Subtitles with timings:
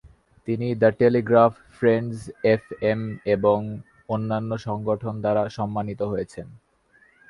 [0.47, 2.19] তিনি the Telegraph, Friends
[2.53, 3.01] F M
[3.35, 3.59] এবং
[4.09, 6.47] অন্যান্য সংগঠন দ্বারা সম্মানিত হয়েছেন।